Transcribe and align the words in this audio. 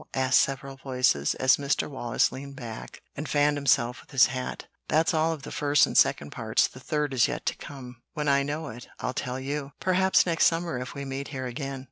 asked 0.15 0.39
several 0.41 0.77
voices, 0.77 1.35
as 1.35 1.57
Mr. 1.57 1.87
Wallace 1.87 2.31
leaned 2.31 2.55
back 2.55 3.03
and 3.15 3.29
fanned 3.29 3.55
himself 3.55 4.01
with 4.01 4.09
his 4.09 4.25
hat. 4.25 4.65
"That's 4.87 5.13
all 5.13 5.31
of 5.31 5.43
the 5.43 5.51
first 5.51 5.85
and 5.85 5.95
second 5.95 6.31
parts; 6.31 6.67
the 6.67 6.79
third 6.79 7.13
is 7.13 7.27
yet 7.27 7.45
to 7.45 7.55
come. 7.57 8.01
When 8.13 8.27
I 8.27 8.41
know 8.41 8.69
it, 8.69 8.87
I'll 8.99 9.13
tell 9.13 9.39
you; 9.39 9.73
perhaps 9.79 10.25
next 10.25 10.45
summer, 10.45 10.79
if 10.79 10.95
we 10.95 11.05
meet 11.05 11.27
here 11.27 11.45
again." 11.45 11.79